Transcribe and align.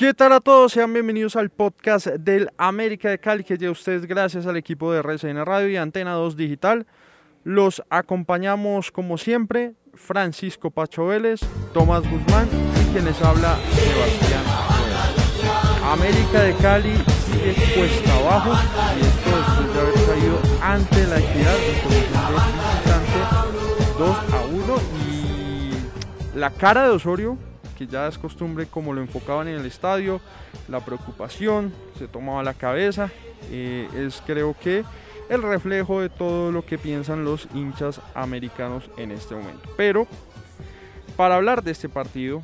¿Qué 0.00 0.14
tal 0.14 0.32
a 0.32 0.40
todos? 0.40 0.72
Sean 0.72 0.94
bienvenidos 0.94 1.36
al 1.36 1.50
podcast 1.50 2.06
del 2.06 2.48
América 2.56 3.10
de 3.10 3.18
Cali, 3.18 3.44
que 3.44 3.58
ya 3.58 3.70
ustedes 3.70 4.06
gracias 4.06 4.46
al 4.46 4.56
equipo 4.56 4.90
de 4.90 5.00
RCN 5.00 5.44
Radio 5.44 5.68
y 5.68 5.76
Antena 5.76 6.14
2 6.14 6.38
Digital. 6.38 6.86
Los 7.44 7.82
acompañamos 7.90 8.92
como 8.92 9.18
siempre 9.18 9.74
Francisco 9.92 10.70
Pacho 10.70 11.04
Vélez, 11.04 11.40
Tomás 11.74 12.00
Guzmán 12.10 12.48
y 12.80 12.92
quien 12.92 13.04
les 13.04 13.20
habla 13.20 13.58
Sebastián. 13.74 14.42
América 15.84 16.44
de 16.44 16.54
Cali 16.54 16.96
sigue 17.26 17.54
cuesta 17.74 18.16
abajo 18.20 18.52
y 18.96 19.00
esto 19.04 19.36
después 19.36 19.74
de 19.74 19.80
haber 19.82 19.94
caído 20.06 20.38
ante 20.62 21.06
la 21.08 21.18
equidad 21.18 21.56
en 21.58 21.82
posición 21.82 22.22
de 22.26 22.56
visitante 22.72 23.18
2 23.98 24.16
a 24.32 24.46
1 24.46 24.76
y 25.10 26.38
la 26.38 26.50
cara 26.52 26.84
de 26.84 26.88
Osorio 26.88 27.49
ya 27.86 28.06
es 28.06 28.18
costumbre 28.18 28.66
como 28.66 28.92
lo 28.92 29.00
enfocaban 29.00 29.48
en 29.48 29.58
el 29.58 29.66
estadio, 29.66 30.20
la 30.68 30.80
preocupación, 30.80 31.72
se 31.98 32.08
tomaba 32.08 32.42
la 32.42 32.54
cabeza, 32.54 33.10
eh, 33.50 33.88
es 33.96 34.22
creo 34.26 34.54
que 34.58 34.84
el 35.28 35.42
reflejo 35.42 36.00
de 36.00 36.08
todo 36.08 36.50
lo 36.50 36.64
que 36.64 36.78
piensan 36.78 37.24
los 37.24 37.48
hinchas 37.54 38.00
americanos 38.14 38.90
en 38.96 39.12
este 39.12 39.34
momento. 39.34 39.68
Pero 39.76 40.06
para 41.16 41.36
hablar 41.36 41.62
de 41.62 41.70
este 41.70 41.88
partido, 41.88 42.42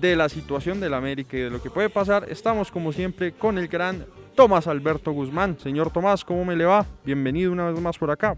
de 0.00 0.14
la 0.14 0.28
situación 0.28 0.78
del 0.80 0.94
América 0.94 1.36
y 1.36 1.40
de 1.40 1.50
lo 1.50 1.60
que 1.60 1.70
puede 1.70 1.90
pasar, 1.90 2.26
estamos 2.28 2.70
como 2.70 2.92
siempre 2.92 3.32
con 3.32 3.58
el 3.58 3.66
gran 3.66 4.06
Tomás 4.36 4.68
Alberto 4.68 5.10
Guzmán. 5.10 5.58
Señor 5.58 5.90
Tomás, 5.90 6.24
¿cómo 6.24 6.44
me 6.44 6.54
le 6.54 6.64
va? 6.64 6.86
Bienvenido 7.04 7.50
una 7.50 7.68
vez 7.68 7.80
más 7.80 7.98
por 7.98 8.10
acá. 8.12 8.36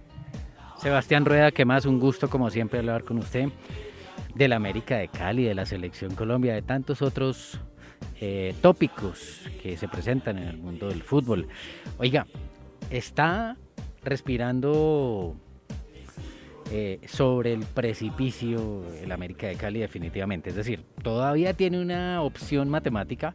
Sebastián 0.78 1.26
Rueda, 1.26 1.50
que 1.50 1.66
más 1.66 1.84
un 1.84 2.00
gusto 2.00 2.30
como 2.30 2.48
siempre 2.48 2.78
hablar 2.78 3.04
con 3.04 3.18
usted 3.18 3.48
de 4.34 4.48
la 4.48 4.56
América 4.56 4.96
de 4.98 5.08
Cali, 5.08 5.44
de 5.44 5.54
la 5.54 5.66
Selección 5.66 6.14
Colombia, 6.14 6.54
de 6.54 6.62
tantos 6.62 7.02
otros 7.02 7.60
eh, 8.20 8.54
tópicos 8.60 9.40
que 9.62 9.76
se 9.76 9.88
presentan 9.88 10.38
en 10.38 10.48
el 10.48 10.58
mundo 10.58 10.88
del 10.88 11.02
fútbol. 11.02 11.48
Oiga, 11.98 12.26
está 12.90 13.56
respirando 14.02 15.36
eh, 16.72 17.00
sobre 17.08 17.52
el 17.52 17.64
precipicio 17.64 18.84
el 19.02 19.10
América 19.10 19.48
de 19.48 19.56
Cali 19.56 19.80
definitivamente. 19.80 20.50
Es 20.50 20.56
decir, 20.56 20.84
todavía 21.02 21.54
tiene 21.54 21.80
una 21.80 22.22
opción 22.22 22.68
matemática. 22.68 23.34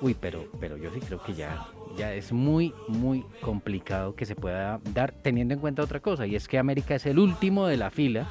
Uy, 0.00 0.16
pero, 0.18 0.50
pero 0.58 0.76
yo 0.76 0.90
sí 0.92 0.98
creo 0.98 1.22
que 1.22 1.34
ya, 1.34 1.68
ya 1.96 2.12
es 2.12 2.32
muy, 2.32 2.74
muy 2.88 3.24
complicado 3.40 4.16
que 4.16 4.26
se 4.26 4.34
pueda 4.34 4.80
dar 4.92 5.12
teniendo 5.12 5.54
en 5.54 5.60
cuenta 5.60 5.82
otra 5.82 6.00
cosa. 6.00 6.26
Y 6.26 6.34
es 6.34 6.48
que 6.48 6.58
América 6.58 6.96
es 6.96 7.06
el 7.06 7.20
último 7.20 7.68
de 7.68 7.76
la 7.76 7.90
fila, 7.90 8.28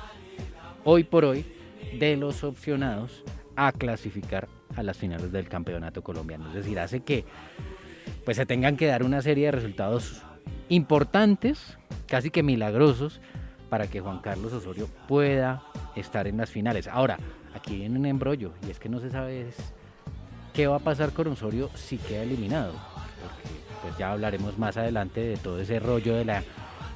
hoy 0.83 1.05
por 1.05 1.23
hoy, 1.23 1.45
de 2.00 2.18
los 2.18 2.44
opcionados 2.44 3.24
a 3.56 3.72
clasificar 3.72 4.47
a 4.75 4.84
las 4.84 4.97
finales 4.97 5.31
del 5.31 5.47
campeonato 5.47 6.03
colombiano. 6.03 6.47
Es 6.50 6.56
decir, 6.56 6.79
hace 6.79 7.02
que 7.02 7.25
pues 8.25 8.38
se 8.38 8.46
tengan 8.46 8.78
que 8.78 8.88
dar 8.88 9.03
una 9.03 9.22
serie 9.22 9.46
de 9.46 9.52
resultados 9.52 10.22
importantes, 10.69 11.78
casi 12.07 12.29
que 12.29 12.44
milagrosos, 12.44 13.22
para 13.69 13.88
que 13.88 14.02
Juan 14.02 14.19
Carlos 14.19 14.53
Osorio 14.53 14.88
pueda 15.07 15.63
estar 15.96 16.28
en 16.28 16.38
las 16.38 16.50
finales. 16.50 16.88
Ahora, 16.88 17.18
aquí 17.53 17.78
viene 17.78 17.97
un 17.97 18.06
embrollo 18.06 18.53
y 18.68 18.72
es 18.72 18.79
que 18.79 18.90
no 18.90 19.00
se 19.00 19.09
sabe 19.09 19.47
qué 20.53 20.68
va 20.68 20.78
a 20.78 20.79
pasar 20.79 21.12
con 21.12 21.28
Osorio 21.28 21.69
si 21.75 21.97
queda 21.97 22.23
eliminado. 22.23 22.73
Porque 22.73 23.50
pues 23.81 23.97
ya 23.97 24.12
hablaremos 24.12 24.58
más 24.58 24.78
adelante 24.78 25.22
de 25.22 25.38
todo 25.38 25.59
ese 25.59 25.79
rollo 25.79 26.16
de 26.16 26.25
la 26.25 26.44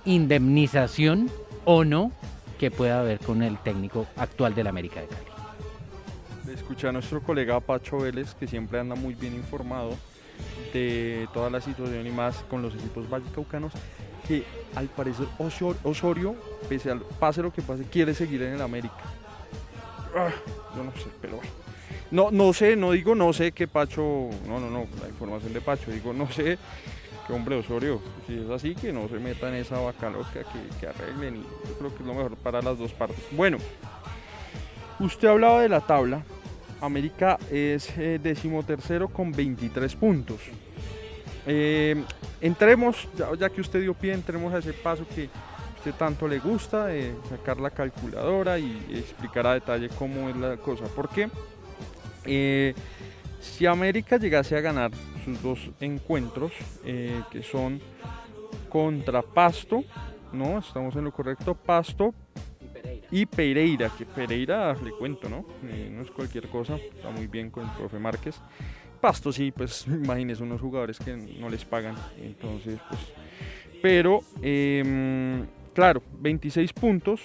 indemnización 0.06 1.30
o 1.64 1.84
no 1.84 2.12
que 2.58 2.72
pueda 2.72 3.00
haber 3.00 3.20
con 3.20 3.44
el 3.44 3.58
técnico 3.60 4.08
actual 4.16 4.56
del 4.56 4.68
América 4.68 5.02
de 5.02 5.08
Cali. 5.08 6.54
Escucha 6.54 6.90
a 6.90 6.92
nuestro 6.92 7.22
colega 7.22 7.60
Pacho 7.60 7.98
Vélez, 7.98 8.34
que 8.36 8.48
siempre 8.48 8.80
anda 8.80 8.96
muy 8.96 9.14
bien 9.16 9.34
informado 9.34 9.98
de 10.74 11.28
toda 11.34 11.50
la 11.50 11.62
situación 11.62 12.06
y 12.06 12.12
más 12.12 12.38
con 12.50 12.62
los 12.62 12.74
equipos 12.76 13.10
vallecaucanos, 13.10 13.74
que 14.28 14.44
al 14.76 14.88
parecer 14.88 15.28
Osorio, 15.84 16.36
pese 16.70 16.92
al 16.92 17.02
pase 17.02 17.42
lo 17.42 17.52
que 17.52 17.62
pase, 17.62 17.84
quiere 17.84 18.14
seguir 18.14 18.42
en 18.44 18.54
el 18.54 18.62
América. 18.62 19.04
Ah, 20.16 20.32
yo 20.76 20.84
no 20.84 20.92
sé, 20.92 21.10
pero. 21.22 21.40
No, 22.12 22.32
no 22.32 22.54
sé, 22.54 22.76
no 22.76 22.92
digo 22.92 23.16
no 23.16 23.34
sé 23.34 23.52
que 23.52 23.68
Pacho, 23.68 24.30
no, 24.48 24.60
no, 24.60 24.70
no, 24.70 24.86
la 25.02 25.10
información 25.10 25.54
de 25.54 25.62
Pacho, 25.62 25.92
digo 25.92 26.14
no 26.14 26.32
sé 26.32 26.58
que 27.26 27.34
hombre 27.34 27.56
Osorio, 27.56 28.02
si 28.28 28.38
es 28.38 28.50
así, 28.50 28.76
que 28.76 28.94
no 28.94 29.08
se 29.08 29.20
meta 29.20 29.50
en 29.50 29.56
esa 29.56 29.80
vaca 29.80 30.10
loca, 30.10 30.42
que, 30.80 30.88
arreglen 30.88 31.38
y 31.38 31.68
yo 31.68 31.78
creo 31.78 31.90
que 31.96 32.04
es 32.04 32.08
lo 32.08 32.14
mejor 32.14 32.36
para 32.38 32.62
las 32.62 32.78
dos 32.78 32.94
partes. 32.94 33.24
Bueno, 33.32 33.58
usted 35.00 35.28
hablaba 35.28 35.62
de 35.62 35.70
la 35.70 35.82
tabla, 35.82 36.24
América 36.82 37.38
es 37.52 37.90
eh, 37.98 38.20
decimotercero 38.22 39.08
con 39.08 39.32
23 39.32 39.96
puntos. 39.96 40.40
Eh, 41.48 42.04
entremos, 42.42 43.08
ya, 43.40 43.50
que 43.50 43.62
usted 43.62 43.82
dio 43.82 43.94
pie, 43.94 44.14
entremos 44.14 44.54
a 44.54 44.60
ese 44.60 44.74
paso 44.74 45.06
que 45.08 45.30
usted 45.78 45.94
tanto 45.94 46.28
le 46.28 46.40
gusta, 46.40 46.90
sacar 47.30 47.60
la 47.60 47.70
calculadora 47.70 48.58
y 48.58 48.84
explicar 48.92 49.46
a 49.48 49.54
detalle 49.54 49.90
cómo 49.90 50.30
es 50.30 50.36
la 50.36 50.58
cosa. 50.58 50.86
Porque 50.96 51.30
eh, 52.26 52.74
si 53.40 53.66
América 53.66 54.18
llegase 54.18 54.58
a 54.58 54.62
ganar 54.62 54.92
dos 55.42 55.72
encuentros, 55.80 56.52
eh, 56.86 57.22
que 57.32 57.44
son 57.44 57.80
contra 58.70 59.22
Pasto, 59.22 59.84
¿no? 60.34 60.60
Estamos 60.60 60.96
en 60.96 61.06
lo 61.06 61.12
correcto, 61.12 61.56
Pasto 61.56 62.14
y 63.12 63.26
Pereira, 63.26 63.90
que 63.98 64.06
Pereira, 64.06 64.76
le 64.84 64.92
cuento, 64.92 65.30
¿no? 65.30 65.46
Eh, 65.64 65.90
no 65.92 66.02
es 66.02 66.12
cualquier 66.12 66.48
cosa, 66.50 66.76
está 66.76 67.10
muy 67.12 67.28
bien 67.28 67.50
con 67.50 67.64
el 67.64 67.72
profe 67.72 68.00
Márquez. 68.00 68.36
Pasto 69.00 69.32
sí, 69.32 69.52
pues 69.52 69.86
imagínense 69.88 70.44
unos 70.44 70.62
jugadores 70.62 71.00
que 71.00 71.16
no 71.16 71.50
les 71.50 71.66
pagan, 71.66 71.96
entonces 72.22 72.80
pues... 72.90 73.02
Pero, 73.82 74.22
em, 74.42 75.46
claro, 75.74 76.02
26 76.20 76.74
puntos, 76.74 77.22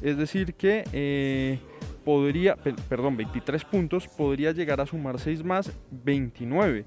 es 0.00 0.16
decir 0.16 0.54
que 0.54 0.82
eh, 0.92 1.60
podría, 2.04 2.56
perdón, 2.56 3.16
23 3.16 3.64
puntos, 3.64 4.08
podría 4.08 4.50
llegar 4.52 4.80
a 4.80 4.86
sumar 4.86 5.20
6 5.20 5.44
más, 5.44 5.72
29. 5.90 6.84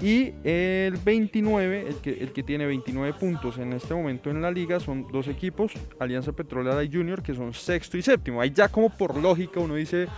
Y 0.00 0.32
el 0.42 0.96
29, 0.96 1.88
el 1.88 1.96
que, 1.96 2.10
el 2.10 2.32
que 2.32 2.42
tiene 2.42 2.66
29 2.66 3.16
puntos 3.18 3.58
en 3.58 3.72
este 3.72 3.94
momento 3.94 4.30
en 4.30 4.42
la 4.42 4.50
liga, 4.50 4.80
son 4.80 5.06
dos 5.10 5.28
equipos, 5.28 5.72
Alianza 5.98 6.32
Petrolera 6.32 6.82
y 6.82 6.92
Junior, 6.92 7.22
que 7.22 7.34
son 7.34 7.54
sexto 7.54 7.96
y 7.96 8.02
séptimo. 8.02 8.40
Ahí 8.40 8.50
ya 8.50 8.68
como 8.68 8.90
por 8.90 9.16
lógica 9.16 9.60
uno 9.60 9.76
dice, 9.76 10.08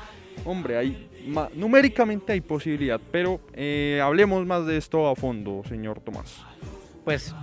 hombre, 0.44 0.78
hay, 0.78 1.08
numéricamente 1.54 2.32
hay 2.32 2.40
posibilidad, 2.40 3.00
pero 3.12 3.40
eh, 3.52 4.00
hablemos 4.02 4.46
más 4.46 4.66
de 4.66 4.78
esto 4.78 5.08
a 5.08 5.14
fondo, 5.14 5.62
señor 5.68 6.00
Tomás. 6.00 6.44
Pues 7.04 7.34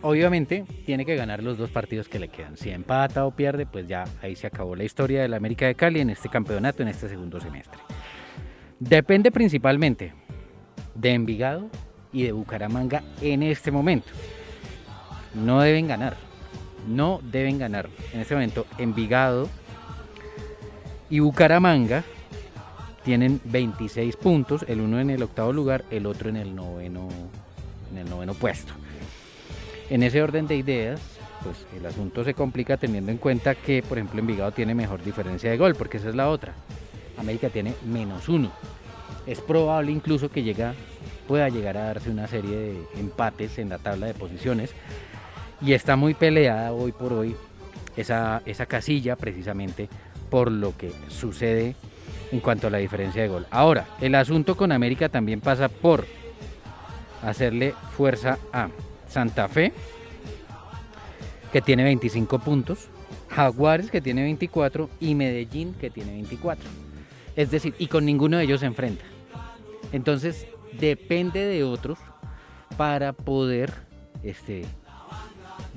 obviamente 0.00 0.64
tiene 0.86 1.04
que 1.04 1.14
ganar 1.14 1.42
los 1.42 1.58
dos 1.58 1.70
partidos 1.70 2.08
que 2.08 2.18
le 2.18 2.28
quedan. 2.28 2.56
Si 2.56 2.70
empata 2.70 3.26
o 3.26 3.32
pierde, 3.32 3.66
pues 3.66 3.86
ya 3.86 4.04
ahí 4.22 4.34
se 4.34 4.46
acabó 4.46 4.74
la 4.74 4.84
historia 4.84 5.22
de 5.22 5.28
la 5.28 5.36
América 5.36 5.66
de 5.66 5.74
Cali 5.74 6.00
en 6.00 6.10
este 6.10 6.28
campeonato, 6.28 6.82
en 6.82 6.88
este 6.88 7.08
segundo 7.08 7.38
semestre. 7.38 7.80
Depende 8.80 9.30
principalmente 9.30 10.12
de 10.94 11.12
Envigado 11.12 11.68
y 12.12 12.24
de 12.24 12.32
Bucaramanga 12.32 13.02
en 13.20 13.42
este 13.42 13.70
momento. 13.70 14.08
No 15.34 15.60
deben 15.60 15.88
ganar. 15.88 16.16
No 16.86 17.20
deben 17.22 17.58
ganar. 17.58 17.88
En 18.12 18.20
este 18.20 18.34
momento 18.34 18.66
Envigado 18.78 19.48
y 21.08 21.20
Bucaramanga 21.20 22.04
tienen 23.04 23.40
26 23.44 24.16
puntos, 24.16 24.64
el 24.68 24.80
uno 24.80 25.00
en 25.00 25.10
el 25.10 25.22
octavo 25.22 25.52
lugar, 25.52 25.84
el 25.90 26.06
otro 26.06 26.28
en 26.28 26.36
el 26.36 26.54
noveno, 26.54 27.08
en 27.90 27.98
el 27.98 28.08
noveno 28.08 28.34
puesto. 28.34 28.72
En 29.90 30.02
ese 30.02 30.22
orden 30.22 30.46
de 30.46 30.56
ideas, 30.56 31.00
pues 31.42 31.66
el 31.76 31.84
asunto 31.84 32.24
se 32.24 32.34
complica 32.34 32.76
teniendo 32.76 33.10
en 33.10 33.18
cuenta 33.18 33.54
que, 33.54 33.82
por 33.82 33.98
ejemplo, 33.98 34.20
Envigado 34.20 34.52
tiene 34.52 34.74
mejor 34.74 35.02
diferencia 35.02 35.50
de 35.50 35.56
gol, 35.56 35.74
porque 35.74 35.96
esa 35.96 36.08
es 36.08 36.14
la 36.14 36.28
otra. 36.28 36.54
América 37.18 37.48
tiene 37.50 37.74
menos 37.84 38.28
uno. 38.28 38.50
Es 39.26 39.40
probable 39.40 39.92
incluso 39.92 40.30
que 40.30 40.42
llega, 40.42 40.74
pueda 41.28 41.48
llegar 41.48 41.76
a 41.76 41.84
darse 41.84 42.10
una 42.10 42.26
serie 42.26 42.56
de 42.56 42.86
empates 42.98 43.58
en 43.58 43.68
la 43.68 43.78
tabla 43.78 44.06
de 44.06 44.14
posiciones. 44.14 44.74
Y 45.60 45.74
está 45.74 45.96
muy 45.96 46.14
peleada 46.14 46.72
hoy 46.72 46.92
por 46.92 47.12
hoy 47.12 47.36
esa, 47.96 48.42
esa 48.46 48.66
casilla 48.66 49.16
precisamente 49.16 49.88
por 50.30 50.50
lo 50.50 50.76
que 50.76 50.92
sucede 51.08 51.76
en 52.32 52.40
cuanto 52.40 52.66
a 52.66 52.70
la 52.70 52.78
diferencia 52.78 53.22
de 53.22 53.28
gol. 53.28 53.46
Ahora, 53.50 53.86
el 54.00 54.14
asunto 54.14 54.56
con 54.56 54.72
América 54.72 55.08
también 55.08 55.40
pasa 55.40 55.68
por 55.68 56.06
hacerle 57.22 57.74
fuerza 57.96 58.38
a 58.52 58.68
Santa 59.08 59.48
Fe, 59.48 59.72
que 61.52 61.60
tiene 61.60 61.84
25 61.84 62.38
puntos, 62.38 62.88
Jaguares, 63.28 63.90
que 63.90 64.00
tiene 64.00 64.22
24, 64.22 64.88
y 65.00 65.14
Medellín, 65.14 65.74
que 65.74 65.90
tiene 65.90 66.12
24. 66.12 66.68
Es 67.36 67.50
decir, 67.50 67.74
y 67.78 67.86
con 67.86 68.04
ninguno 68.04 68.38
de 68.38 68.44
ellos 68.44 68.60
se 68.60 68.66
enfrenta. 68.66 69.04
Entonces, 69.92 70.46
depende 70.78 71.44
de 71.44 71.64
otros 71.64 71.98
para 72.76 73.12
poder 73.12 73.72
este, 74.22 74.64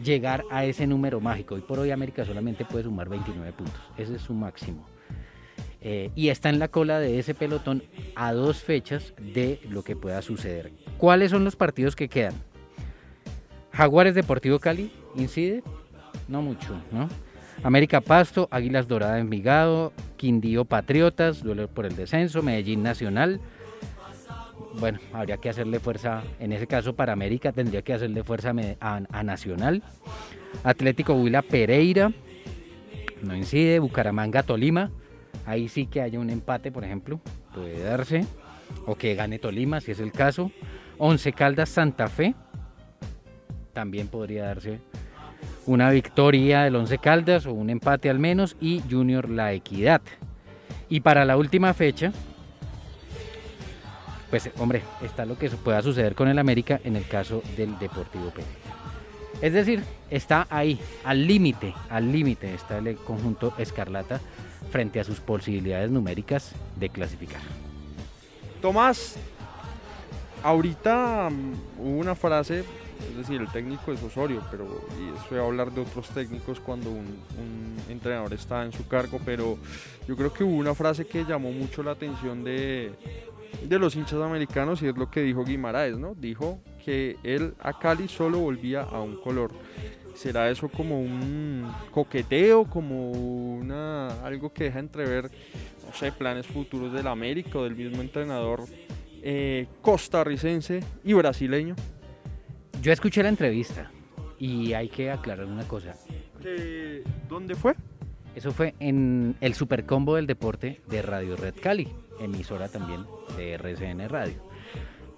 llegar 0.04 0.44
a 0.50 0.66
ese 0.66 0.88
número 0.88 1.20
mágico. 1.20 1.58
Y 1.58 1.62
por 1.62 1.80
hoy 1.80 1.92
América 1.92 2.26
solamente 2.26 2.66
puede 2.66 2.86
sumar 2.86 3.10
29 3.10 3.52
puntos. 3.54 3.82
Ese 3.98 4.16
es 4.16 4.22
su 4.22 4.34
máximo. 4.34 4.86
Eh, 5.82 6.10
y 6.16 6.30
está 6.30 6.50
en 6.50 6.58
la 6.58 6.68
cola 6.68 7.00
de 7.00 7.20
ese 7.20 7.36
pelotón 7.36 7.84
a 8.16 8.34
dos 8.34 8.64
fechas 8.64 9.14
de 9.20 9.60
lo 9.70 9.84
que 9.84 9.96
pueda 9.96 10.22
suceder. 10.22 10.72
¿Cuáles 10.98 11.30
son 11.30 11.44
los 11.44 11.56
partidos 11.56 11.96
que 11.96 12.10
quedan? 12.10 12.34
Jaguares 13.72 14.16
Deportivo 14.16 14.58
Cali, 14.58 14.92
incide, 15.16 15.62
no 16.28 16.42
mucho, 16.42 16.82
¿no? 16.92 17.08
América 17.62 18.02
Pasto, 18.02 18.48
Águilas 18.52 18.88
Dorada 18.88 19.20
Envigado, 19.20 19.94
Quindío 20.18 20.66
Patriotas, 20.66 21.44
duelo 21.44 21.68
por 21.68 21.86
el 21.86 21.96
descenso, 21.96 22.42
Medellín 22.42 22.82
Nacional. 22.82 23.40
Bueno, 24.80 25.00
habría 25.14 25.38
que 25.38 25.50
hacerle 25.50 25.80
fuerza, 25.80 26.24
en 26.40 26.52
ese 26.52 26.68
caso 26.68 26.96
para 26.96 27.14
América 27.14 27.52
tendría 27.52 27.82
que 27.82 27.94
hacerle 27.94 28.24
fuerza 28.24 28.54
a, 28.82 29.24
Nacional. 29.24 29.82
Atlético 30.64 31.14
Huila 31.14 31.42
Pereira, 31.42 32.12
no 33.22 33.36
incide, 33.36 33.80
Bucaramanga 33.80 34.44
Tolima, 34.44 34.92
ahí 35.46 35.70
sí 35.70 35.86
que 35.86 36.02
haya 36.02 36.20
un 36.20 36.30
empate, 36.30 36.72
por 36.72 36.84
ejemplo, 36.84 37.20
puede 37.54 37.84
darse, 37.84 38.26
o 38.86 38.96
que 38.96 39.16
gane 39.16 39.40
Tolima 39.40 39.80
si 39.80 39.92
es 39.92 40.00
el 40.00 40.12
caso. 40.12 40.52
Once 40.98 41.32
Caldas 41.34 41.70
Santa 41.70 42.08
Fe, 42.08 42.36
también 43.74 44.08
podría 44.08 44.46
darse 44.46 44.80
una 45.66 45.90
victoria 45.90 46.64
del 46.64 46.76
Once 46.76 46.98
Caldas 46.98 47.46
o 47.46 47.54
un 47.54 47.70
empate 47.70 48.10
al 48.10 48.20
menos 48.20 48.56
y 48.60 48.82
Junior 48.90 49.30
La 49.30 49.54
Equidad. 49.54 50.02
Y 50.90 51.00
para 51.00 51.26
la 51.26 51.38
última 51.38 51.74
fecha, 51.74 52.12
pues 54.36 54.52
hombre, 54.58 54.84
está 55.02 55.26
lo 55.26 55.38
que 55.38 55.50
pueda 55.50 55.82
suceder 55.82 56.14
con 56.14 56.28
el 56.28 56.38
América 56.38 56.82
en 56.84 56.98
el 56.98 57.08
caso 57.08 57.42
del 57.56 57.80
Deportivo 57.80 58.32
Pereira. 58.32 58.52
Es 59.42 59.54
decir, 59.54 59.82
está 60.10 60.46
ahí, 60.50 60.78
al 61.06 61.26
límite, 61.26 61.74
al 61.90 62.12
límite 62.12 62.54
está 62.54 62.80
el 62.80 62.98
conjunto 62.98 63.54
Escarlata 63.58 64.20
frente 64.72 65.00
a 65.00 65.06
sus 65.06 65.22
posibilidades 65.22 65.90
numéricas 65.90 66.52
de 66.76 66.90
clasificar. 66.90 67.40
Tomás, 68.62 69.16
ahorita 70.44 71.30
mm, 71.30 71.54
hubo 71.80 71.98
una 71.98 72.14
frase 72.14 72.66
es 73.10 73.18
decir, 73.18 73.42
el 73.42 73.48
técnico 73.50 73.92
es 73.92 74.02
Osorio, 74.02 74.42
pero 74.50 74.66
y 75.00 75.18
estoy 75.18 75.40
a 75.40 75.44
hablar 75.44 75.72
de 75.72 75.82
otros 75.82 76.10
técnicos 76.10 76.60
cuando 76.60 76.90
un, 76.90 77.24
entrenador 77.90 78.34
está 78.34 78.64
en 78.66 78.72
su 78.72 78.88
cargo, 78.88 79.20
pero 79.24 79.58
yo 80.08 80.16
creo 80.16 80.34
que 80.34 80.44
hubo 80.44 80.56
una 80.56 80.74
frase 80.74 81.06
que 81.06 81.24
llamó 81.24 81.52
mucho 81.52 81.84
la 81.84 81.92
atención 81.92 82.44
de, 82.44 82.94
de 83.64 83.80
los 83.80 83.96
hinchas 83.96 84.22
americanos 84.22 84.82
y 84.82 84.88
es 84.88 84.98
lo 84.98 85.10
que 85.10 85.22
dijo 85.22 85.44
Guimaraes, 85.44 85.98
¿no? 85.98 86.16
Dijo 86.16 86.60
que 86.84 87.18
él 87.24 87.54
a 87.60 87.78
Cali 87.80 88.08
solo 88.08 88.40
volvía 88.40 88.82
a 88.82 89.02
un 89.02 89.18
color. 89.18 89.52
¿Será 90.14 90.50
eso 90.50 90.70
como 90.70 91.02
un 91.02 91.70
coqueteo, 91.92 92.66
como 92.66 93.12
una 93.12 94.24
algo 94.24 94.54
que 94.54 94.66
deja 94.66 94.80
entrever, 94.80 95.30
no 95.86 95.94
sé, 95.94 96.12
planes 96.12 96.48
futuros 96.48 96.94
del 96.94 97.08
América 97.08 97.60
o 97.60 97.64
del 97.64 97.76
mismo 97.76 98.02
entrenador 98.02 98.64
eh, 99.22 99.68
costarricense 99.82 100.82
y 101.04 101.14
brasileño? 101.14 101.76
Yo 102.82 102.94
escuché 102.94 103.24
la 103.24 103.30
entrevista 103.30 103.92
y 104.40 104.74
hay 104.74 104.90
que 104.90 105.12
aclarar 105.12 105.46
una 105.46 105.68
cosa. 105.68 105.96
¿Dónde 107.28 107.56
fue? 107.56 107.74
Eso 108.36 108.52
fue 108.52 108.76
en 108.80 109.36
el 109.42 109.54
Supercombo 109.54 110.16
del 110.16 110.28
Deporte 110.28 110.82
de 110.88 111.02
Radio 111.02 111.36
Red 111.36 111.56
Cali, 111.62 111.88
emisora 112.20 112.68
también 112.70 113.06
de 113.38 113.54
RCN 113.54 114.08
Radio. 114.10 114.36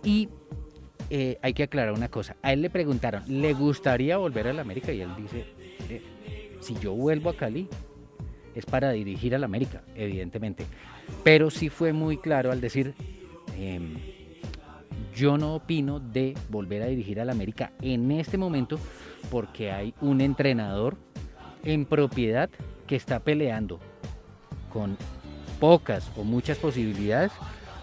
Y 0.03 0.29
eh, 1.09 1.37
hay 1.41 1.53
que 1.53 1.63
aclarar 1.63 1.93
una 1.93 2.09
cosa. 2.09 2.35
A 2.41 2.53
él 2.53 2.61
le 2.61 2.69
preguntaron, 2.69 3.23
¿le 3.27 3.53
gustaría 3.53 4.17
volver 4.17 4.47
a 4.47 4.53
la 4.53 4.61
América? 4.61 4.91
Y 4.91 5.01
él 5.01 5.09
dice, 5.15 5.45
si 6.59 6.75
yo 6.75 6.93
vuelvo 6.93 7.29
a 7.29 7.35
Cali, 7.35 7.67
es 8.55 8.65
para 8.65 8.91
dirigir 8.91 9.35
a 9.35 9.37
la 9.37 9.45
América, 9.45 9.83
evidentemente. 9.95 10.65
Pero 11.23 11.49
sí 11.49 11.69
fue 11.69 11.93
muy 11.93 12.17
claro 12.17 12.51
al 12.51 12.59
decir, 12.59 12.93
em, 13.57 13.95
yo 15.15 15.37
no 15.37 15.55
opino 15.55 15.99
de 15.99 16.35
volver 16.49 16.81
a 16.83 16.87
dirigir 16.87 17.21
al 17.21 17.29
América 17.29 17.71
en 17.81 18.11
este 18.11 18.37
momento 18.37 18.79
porque 19.31 19.71
hay 19.71 19.93
un 20.01 20.21
entrenador 20.21 20.95
en 21.63 21.85
propiedad 21.85 22.49
que 22.85 22.95
está 22.95 23.19
peleando 23.19 23.79
con 24.71 24.97
pocas 25.59 26.09
o 26.17 26.23
muchas 26.23 26.57
posibilidades 26.57 27.31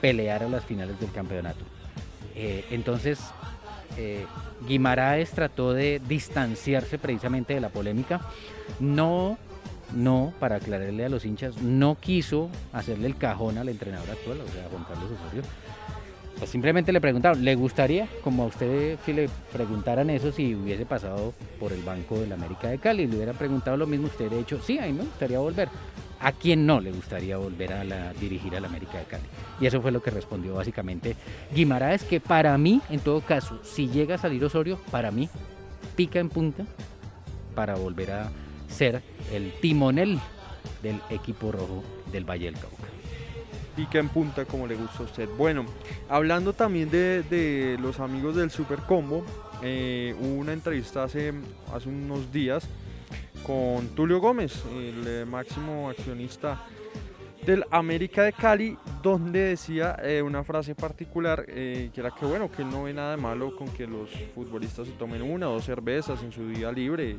pelear 0.01 0.43
a 0.43 0.49
las 0.49 0.65
finales 0.65 0.99
del 1.01 1.11
campeonato. 1.13 1.65
Eh, 2.35 2.65
entonces, 2.71 3.21
eh, 3.97 4.27
Guimaraes 4.67 5.31
trató 5.31 5.73
de 5.73 6.01
distanciarse 6.07 6.99
precisamente 6.99 7.55
de 7.55 7.61
la 7.61 7.69
polémica. 7.69 8.21
No, 8.81 9.39
no, 9.95 10.33
para 10.41 10.57
aclararle 10.57 11.05
a 11.05 11.09
los 11.09 11.25
hinchas, 11.25 11.61
no 11.63 11.97
quiso 12.01 12.51
hacerle 12.73 13.07
el 13.07 13.17
cajón 13.17 13.59
al 13.59 13.69
entrenador 13.69 14.11
actual, 14.11 14.41
o 14.41 14.53
sea, 14.53 14.69
Juan 14.71 14.85
Carlos 14.85 15.11
Osorio 15.11 15.43
pues 16.39 16.51
simplemente 16.51 16.93
le 16.93 17.01
preguntaron, 17.01 17.45
¿le 17.45 17.55
gustaría, 17.55 18.09
como 18.23 18.45
a 18.45 18.47
usted 18.47 18.99
si 19.05 19.13
le 19.13 19.29
preguntaran 19.53 20.11
eso, 20.11 20.33
si 20.33 20.55
hubiese 20.55 20.85
pasado 20.85 21.33
por 21.61 21.73
el 21.73 21.83
Banco 21.83 22.19
de 22.19 22.27
la 22.27 22.35
América 22.35 22.69
de 22.69 22.79
Cali, 22.79 23.07
le 23.07 23.17
hubiera 23.17 23.33
preguntado 23.33 23.77
lo 23.77 23.87
mismo, 23.87 24.09
usted 24.09 24.31
de 24.31 24.41
hecho, 24.41 24.61
sí, 24.61 24.79
a 24.79 24.87
mí 24.87 24.93
me 24.93 25.05
gustaría 25.05 25.39
volver. 25.39 25.69
¿A 26.25 26.33
quién 26.33 26.65
no 26.65 26.81
le 26.81 26.91
gustaría 26.91 27.37
volver 27.37 27.71
a 27.75 28.15
dirigir 28.15 28.57
a 28.57 28.61
la 28.61 28.69
América 28.69 28.97
de 28.97 29.05
Cali? 29.05 29.25
Y 29.61 29.67
eso 29.67 29.83
fue 29.83 29.93
lo 29.93 30.03
que 30.03 30.11
respondió 30.11 30.55
básicamente 30.55 31.17
Guimaraes, 31.55 32.03
que 32.03 32.19
para 32.19 32.57
mí, 32.57 32.81
en 32.89 33.01
todo 33.01 33.21
caso, 33.21 33.61
si 33.63 33.89
llega 33.89 34.15
a 34.15 34.19
salir 34.19 34.43
Osorio, 34.43 34.81
para 34.91 35.11
mí, 35.11 35.29
pica 35.97 36.21
en 36.21 36.31
punta 36.31 36.65
para 37.55 37.75
volver 37.75 38.11
a 38.13 38.31
ser 38.69 39.03
el 39.35 39.53
timonel 39.61 40.19
del 40.83 40.99
equipo 41.11 41.53
rojo 41.53 41.85
del 42.11 42.25
Valle 42.25 42.47
del 42.47 42.55
Cauca 42.55 42.89
pica 43.77 43.99
en 43.99 44.09
punta 44.09 44.45
como 44.45 44.69
le 44.69 44.77
gusta 44.77 45.01
a 45.01 45.03
usted. 45.03 45.29
Bueno, 45.37 45.67
hablando 46.09 46.53
también 46.53 46.91
de, 46.91 47.77
los 47.81 47.99
amigos 47.99 48.37
del 48.37 48.53
Super 48.53 48.79
Combo, 48.79 49.25
eh, 49.63 50.15
hubo 50.21 50.35
una 50.35 50.53
entrevista 50.53 51.03
hace, 51.03 51.33
hace 51.75 51.89
unos 51.89 52.33
días 52.33 52.69
con 53.47 53.89
Tulio 53.89 54.21
Gómez, 54.21 54.65
el 54.75 55.07
eh, 55.07 55.25
máximo 55.25 55.91
accionista 55.91 56.65
del 57.45 57.65
América 57.71 58.23
de 58.23 58.33
Cali, 58.33 58.77
donde 59.03 59.41
decía 59.41 59.97
eh, 60.03 60.23
una 60.23 60.43
frase 60.43 60.75
particular 60.75 61.45
que 61.45 61.93
era 61.95 62.11
que 62.11 62.25
bueno, 62.25 62.51
que 62.51 62.63
él 62.63 62.71
no 62.71 62.85
ve 62.85 62.95
nada 62.95 63.11
de 63.11 63.17
malo 63.19 63.55
con 63.55 63.69
que 63.69 63.87
los 63.87 64.11
futbolistas 64.35 64.87
se 64.87 64.95
tomen 64.95 65.21
una 65.21 65.51
o 65.51 65.55
dos 65.55 65.65
cervezas 65.65 66.23
en 66.23 66.33
su 66.33 66.49
día 66.49 66.73
libre. 66.73 67.17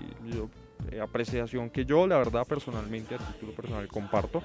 apreciación 1.02 1.70
que 1.70 1.86
yo, 1.86 2.08
la 2.08 2.18
verdad, 2.18 2.46
personalmente, 2.48 3.16
a 3.16 3.18
título 3.20 3.54
personal, 3.54 3.88
comparto. 3.88 4.42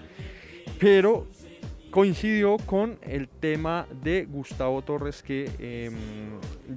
Pero 0.79 1.27
coincidió 1.91 2.57
con 2.59 2.99
el 3.03 3.29
tema 3.29 3.87
de 4.03 4.25
Gustavo 4.25 4.83
Torres 4.83 5.23
que 5.23 5.51
em, 5.59 5.95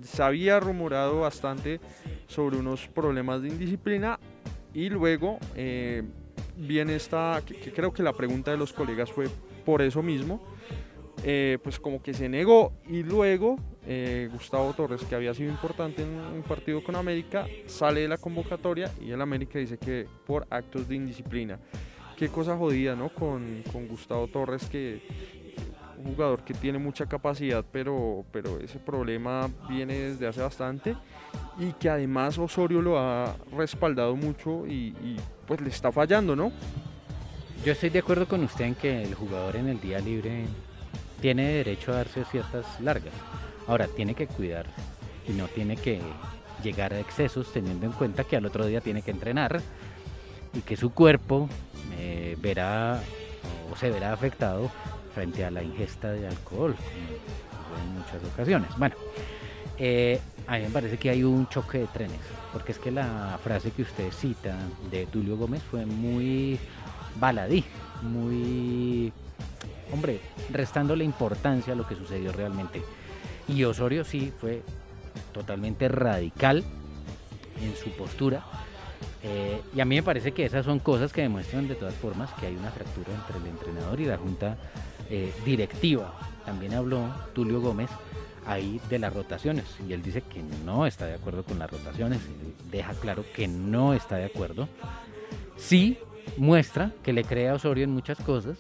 se 0.02 0.24
había 0.24 0.60
rumorado 0.60 1.22
bastante 1.22 1.80
sobre 2.28 2.58
unos 2.58 2.88
problemas 2.88 3.42
de 3.42 3.50
indisciplina 3.50 4.20
y 4.74 4.90
luego 4.90 5.40
eh, 5.56 6.04
viene 6.58 6.96
esta, 6.96 7.42
que, 7.46 7.72
creo 7.72 7.94
que 7.94 8.04
la 8.04 8.14
pregunta 8.14 8.52
de 8.52 8.58
los 8.58 8.74
colegas 8.74 9.12
fue 9.12 9.28
por 9.66 9.82
eso 9.82 10.02
mismo, 10.02 10.44
eh, 11.24 11.58
pues 11.64 11.80
como 11.80 12.02
que 12.02 12.14
se 12.14 12.28
negó 12.28 12.74
y 12.88 13.04
luego 13.04 13.58
eh, 13.86 14.30
Gustavo 14.32 14.74
Torres, 14.74 15.04
que 15.04 15.16
había 15.16 15.34
sido 15.34 15.50
importante 15.50 16.02
en 16.02 16.10
un 16.10 16.44
partido 16.44 16.84
con 16.84 16.96
América, 16.96 17.48
sale 17.68 18.02
de 18.02 18.08
la 18.08 18.18
convocatoria 18.18 18.92
y 19.02 19.12
el 19.12 19.22
América 19.22 19.60
dice 19.60 19.78
que 19.78 20.08
por 20.26 20.48
actos 20.50 20.88
de 20.88 20.96
indisciplina 20.96 21.60
qué 22.18 22.30
cosa 22.30 22.58
jodida, 22.58 22.96
¿no? 22.96 23.10
Con, 23.10 23.64
Gustavo 23.90 24.28
Torres 24.28 24.70
que 24.70 25.02
un 26.04 26.16
jugador 26.16 26.44
que 26.44 26.54
tiene 26.54 26.78
mucha 26.78 27.06
capacidad, 27.06 27.64
pero, 27.72 28.26
pero 28.32 28.60
ese 28.60 28.80
problema 28.80 29.50
viene 29.70 29.94
desde 29.94 30.28
hace 30.28 30.42
bastante 30.42 30.96
y 31.58 31.72
que 31.74 31.90
además 31.90 32.38
Osorio 32.38 32.82
lo 32.82 33.00
ha 33.00 33.36
respaldado 33.56 34.16
mucho 34.16 34.66
y, 34.68 35.18
pues 35.48 35.62
le 35.62 35.70
está 35.70 35.92
fallando, 35.92 36.36
¿no? 36.36 36.52
Yo 37.66 37.72
estoy 37.72 37.90
de 37.90 38.00
acuerdo 38.00 38.28
con 38.28 38.44
usted 38.44 38.66
en 38.66 38.76
que 38.76 39.04
el 39.04 39.14
jugador 39.14 39.56
en 39.56 39.70
el 39.70 39.80
día 39.80 40.00
libre 40.00 40.46
tiene 41.22 41.48
derecho 41.54 41.94
a 41.94 41.98
darse 41.98 42.26
ciertas 42.26 42.80
largas. 42.82 43.14
Ahora, 43.68 43.88
tiene 43.88 44.14
que 44.14 44.28
cuidar 44.28 44.66
y 45.28 45.32
no 45.32 45.48
tiene 45.48 45.78
que 45.78 46.02
llegar 46.62 46.94
a 46.94 47.00
excesos 47.00 47.52
teniendo 47.54 47.86
en 47.86 47.94
cuenta 47.94 48.26
que 48.26 48.36
al 48.36 48.46
otro 48.46 48.66
día 48.66 48.82
tiene 48.82 49.02
que 49.02 49.12
entrenar 49.12 49.62
y 50.54 50.62
que 50.62 50.76
su 50.76 50.94
cuerpo 50.94 51.48
eh, 51.98 52.38
verá 52.42 53.02
o 53.72 53.76
se 53.78 53.90
verá 53.90 54.12
afectado 54.12 54.70
frente 55.14 55.46
a 55.46 55.52
la 55.52 55.64
ingesta 55.64 56.12
de 56.12 56.28
alcohol 56.28 56.76
como 56.76 57.84
en 57.84 58.00
muchas 58.00 58.24
ocasiones. 58.34 58.70
Bueno, 58.78 58.96
eh, 59.78 60.20
a 60.48 60.58
mí 60.58 60.64
me 60.64 60.70
parece 60.70 60.98
que 60.98 61.10
hay 61.10 61.24
un 61.24 61.48
choque 61.48 61.80
de 61.80 61.88
trenes, 61.88 62.20
porque 62.52 62.74
es 62.74 62.80
que 62.80 62.92
la 62.92 63.40
frase 63.44 63.72
que 63.72 63.84
usted 63.84 64.12
cita 64.12 64.58
de 64.92 65.06
Tulio 65.06 65.38
Gómez 65.38 65.62
fue 65.64 65.86
muy 65.86 66.60
baladí, 67.20 67.64
muy, 68.02 69.12
hombre, 69.92 70.20
restándole 70.52 71.04
importancia 71.04 71.74
a 71.74 71.76
lo 71.76 71.88
que 71.88 71.96
sucedió 71.96 72.32
realmente. 72.32 72.84
Y 73.48 73.64
Osorio 73.64 74.04
sí 74.04 74.32
fue 74.40 74.62
totalmente 75.32 75.88
radical 75.88 76.64
en 77.62 77.76
su 77.76 77.90
postura. 77.92 78.44
Eh, 79.24 79.62
y 79.74 79.80
a 79.80 79.86
mí 79.86 79.96
me 79.96 80.04
parece 80.04 80.34
que 80.34 80.46
esas 80.46 80.66
son 80.66 80.80
cosas 80.80 81.14
que 81.14 81.22
demuestran 81.22 81.68
de 81.68 81.76
todas 81.76 81.96
formas 81.96 82.30
que 82.34 82.48
hay 82.48 82.56
una 82.56 82.72
fractura 82.72 83.08
entre 83.14 83.38
el 83.38 83.48
entrenador 83.48 84.00
y 84.02 84.06
la 84.06 84.18
junta 84.18 84.58
eh, 85.10 85.34
directiva. 85.46 86.14
También 86.46 86.74
habló 86.74 87.08
Tulio 87.34 87.62
Gómez 87.62 87.90
ahí 88.46 88.82
de 88.90 89.00
las 89.00 89.14
rotaciones 89.14 89.66
y 89.88 89.94
él 89.94 90.02
dice 90.02 90.22
que 90.22 90.44
no 90.66 90.86
está 90.86 91.06
de 91.06 91.14
acuerdo 91.14 91.44
con 91.44 91.58
las 91.58 91.72
rotaciones, 91.72 92.20
deja 92.70 92.94
claro 92.96 93.24
que 93.34 93.48
no 93.48 93.94
está 93.94 94.18
de 94.18 94.26
acuerdo. 94.26 94.68
Sí 95.56 95.98
muestra 96.38 96.92
que 97.04 97.14
le 97.14 97.24
cree 97.24 97.48
a 97.48 97.54
Osorio 97.54 97.86
en 97.86 97.92
muchas 97.92 98.18
cosas 98.20 98.58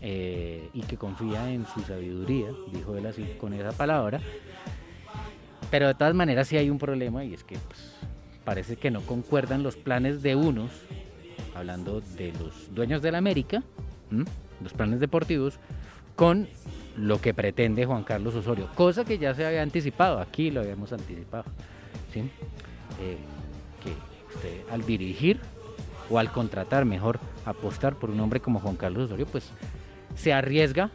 eh, 0.00 0.68
y 0.74 0.80
que 0.82 0.96
confía 0.96 1.50
en 1.52 1.66
su 1.66 1.80
sabiduría, 1.82 2.48
dijo 2.72 2.96
él 2.96 3.06
así 3.06 3.24
con 3.38 3.52
esa 3.52 3.70
palabra. 3.72 4.20
Pero 5.70 5.86
de 5.86 5.94
todas 5.94 6.14
maneras 6.14 6.48
sí 6.48 6.56
hay 6.56 6.68
un 6.68 6.78
problema 6.78 7.24
y 7.24 7.34
es 7.34 7.44
que 7.44 7.56
pues, 7.58 7.94
parece 8.44 8.76
que 8.76 8.90
no 8.90 9.00
concuerdan 9.00 9.62
los 9.62 9.76
planes 9.76 10.22
de 10.22 10.36
unos, 10.36 10.70
hablando 11.54 12.00
de 12.00 12.32
los 12.32 12.74
dueños 12.74 13.02
de 13.02 13.12
la 13.12 13.18
América, 13.18 13.62
los 14.62 14.72
planes 14.72 15.00
deportivos, 15.00 15.58
con 16.16 16.48
lo 16.96 17.20
que 17.20 17.34
pretende 17.34 17.86
Juan 17.86 18.04
Carlos 18.04 18.34
Osorio, 18.34 18.68
cosa 18.74 19.04
que 19.04 19.18
ya 19.18 19.34
se 19.34 19.44
había 19.44 19.62
anticipado, 19.62 20.20
aquí 20.20 20.50
lo 20.50 20.60
habíamos 20.60 20.92
anticipado, 20.92 21.44
¿sí? 22.12 22.20
Eh, 23.00 23.18
que 23.82 24.34
usted 24.34 24.60
al 24.70 24.86
dirigir 24.86 25.40
o 26.10 26.18
al 26.18 26.30
contratar, 26.30 26.84
mejor 26.84 27.18
apostar 27.44 27.96
por 27.96 28.10
un 28.10 28.20
hombre 28.20 28.40
como 28.40 28.60
Juan 28.60 28.76
Carlos 28.76 29.06
Osorio, 29.06 29.26
pues 29.26 29.50
se 30.14 30.32
arriesga 30.32 30.90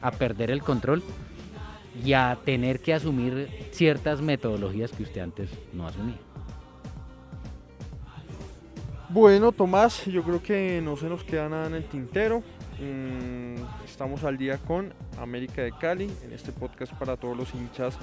a 0.00 0.10
perder 0.12 0.50
el 0.50 0.62
control 0.62 1.02
y 2.02 2.14
a 2.14 2.38
tener 2.44 2.80
que 2.80 2.94
asumir 2.94 3.48
ciertas 3.72 4.22
metodologías 4.22 4.92
que 4.92 5.02
usted 5.02 5.20
antes 5.20 5.50
no 5.74 5.86
asumía. 5.86 6.31
Bueno, 9.12 9.52
Tomás, 9.52 10.06
yo 10.06 10.22
creo 10.22 10.42
que 10.42 10.80
no 10.82 10.96
se 10.96 11.06
nos 11.06 11.22
queda 11.22 11.46
nada 11.46 11.66
en 11.66 11.74
el 11.74 11.84
tintero. 11.84 12.42
Mm, 12.80 13.56
estamos 13.84 14.24
al 14.24 14.38
día 14.38 14.56
con 14.56 14.94
América 15.20 15.60
de 15.60 15.70
Cali 15.70 16.10
en 16.24 16.32
este 16.32 16.50
podcast 16.50 16.94
para 16.94 17.18
todos 17.18 17.36
los 17.36 17.54
hinchas 17.54 17.98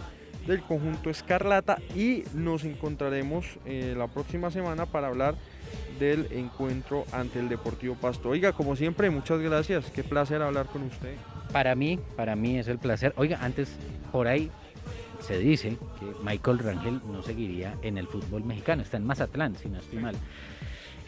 del 0.46 0.62
conjunto 0.62 1.10
Escarlata 1.10 1.80
y 1.96 2.26
nos 2.36 2.64
encontraremos 2.64 3.58
eh, 3.66 3.96
la 3.98 4.06
próxima 4.06 4.52
semana 4.52 4.86
para 4.86 5.08
hablar 5.08 5.34
del 6.00 6.28
encuentro 6.32 7.06
ante 7.12 7.40
el 7.40 7.50
Deportivo 7.50 7.96
Pasto. 7.96 8.30
Oiga, 8.30 8.54
como 8.54 8.76
siempre, 8.76 9.10
muchas 9.10 9.40
gracias. 9.40 9.90
Qué 9.90 10.04
placer 10.04 10.44
hablar 10.44 10.68
con 10.68 10.84
usted. 10.84 11.16
Para 11.52 11.74
mí, 11.74 12.00
para 12.18 12.36
mí 12.36 12.60
es 12.60 12.68
el 12.68 12.78
placer. 12.78 13.16
Oiga, 13.18 13.40
antes 13.42 13.76
por 14.12 14.28
ahí 14.28 14.52
se 15.22 15.40
dice 15.40 15.76
que 16.00 16.06
Michael 16.24 16.60
Rangel 16.60 17.02
no 17.12 17.24
seguiría 17.24 17.76
en 17.82 17.98
el 17.98 18.06
fútbol 18.06 18.44
mexicano. 18.44 18.84
Está 18.84 18.98
en 18.98 19.08
Mazatlán, 19.08 19.56
si 19.56 19.70
no 19.70 19.80
estoy 19.80 19.98
mal. 19.98 20.16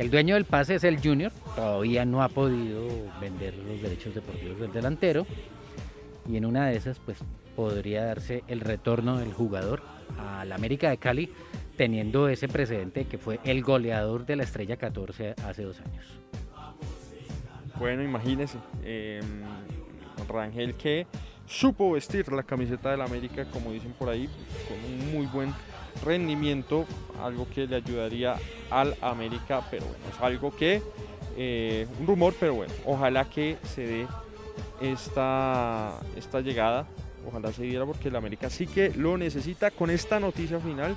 El 0.01 0.09
dueño 0.09 0.33
del 0.33 0.45
pase 0.45 0.73
es 0.73 0.83
el 0.83 0.99
Junior. 0.99 1.31
Todavía 1.55 2.05
no 2.05 2.23
ha 2.23 2.29
podido 2.29 2.87
vender 3.19 3.55
los 3.55 3.83
derechos 3.83 4.15
deportivos 4.15 4.59
del 4.59 4.73
delantero. 4.73 5.27
Y 6.27 6.37
en 6.37 6.45
una 6.45 6.65
de 6.65 6.75
esas, 6.75 6.97
pues 6.97 7.19
podría 7.55 8.05
darse 8.05 8.43
el 8.47 8.61
retorno 8.61 9.19
del 9.19 9.31
jugador 9.31 9.83
al 10.17 10.51
América 10.53 10.89
de 10.89 10.97
Cali 10.97 11.31
teniendo 11.77 12.29
ese 12.29 12.47
precedente 12.47 13.05
que 13.05 13.19
fue 13.19 13.39
el 13.43 13.61
goleador 13.61 14.25
de 14.25 14.37
la 14.37 14.43
Estrella 14.43 14.75
14 14.75 15.35
hace 15.45 15.61
dos 15.61 15.79
años. 15.81 16.19
Bueno, 17.77 18.01
imagínese, 18.01 18.57
em, 18.83 19.43
Rangel 20.27 20.73
que 20.73 21.05
supo 21.45 21.91
vestir 21.91 22.31
la 22.31 22.41
camiseta 22.41 22.89
del 22.89 23.01
América, 23.01 23.45
como 23.51 23.71
dicen 23.71 23.93
por 23.93 24.09
ahí, 24.09 24.27
con 24.67 24.79
un 24.83 25.13
muy 25.13 25.27
buen 25.27 25.53
rendimiento, 26.03 26.85
algo 27.21 27.47
que 27.53 27.67
le 27.67 27.77
ayudaría 27.77 28.35
al 28.69 28.95
América, 29.01 29.61
pero 29.69 29.85
bueno, 29.85 30.03
es 30.13 30.21
algo 30.21 30.55
que, 30.55 30.81
eh, 31.37 31.87
un 31.99 32.07
rumor, 32.07 32.33
pero 32.39 32.55
bueno, 32.55 32.73
ojalá 32.85 33.29
que 33.29 33.57
se 33.63 33.85
dé 33.85 34.07
esta, 34.81 35.99
esta 36.15 36.41
llegada 36.41 36.87
ojalá 37.27 37.51
se 37.51 37.63
diera 37.63 37.85
porque 37.85 38.09
el 38.09 38.15
América 38.15 38.49
sí 38.49 38.67
que 38.67 38.91
lo 38.91 39.17
necesita. 39.17 39.71
Con 39.71 39.89
esta 39.89 40.19
noticia 40.19 40.59
final, 40.59 40.95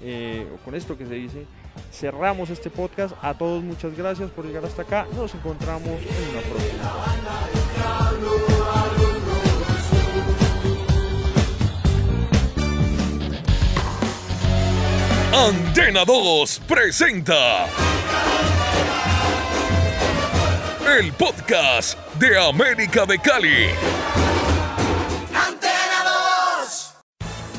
eh, 0.00 0.46
o 0.54 0.64
con 0.64 0.74
esto 0.74 0.96
que 0.96 1.06
se 1.06 1.14
dice, 1.14 1.46
cerramos 1.92 2.50
este 2.50 2.70
podcast. 2.70 3.14
A 3.22 3.34
todos 3.34 3.62
muchas 3.62 3.96
gracias 3.96 4.30
por 4.30 4.46
llegar 4.46 4.64
hasta 4.64 4.82
acá. 4.82 5.06
Nos 5.14 5.34
encontramos 5.34 5.88
en 5.88 6.30
una 6.30 6.40
próxima. 6.42 7.15
Antena 15.36 16.02
2 16.06 16.62
presenta 16.66 17.66
el 20.98 21.12
podcast 21.12 21.98
de 22.14 22.38
América 22.40 23.04
de 23.04 23.18
Cali. 23.18 23.66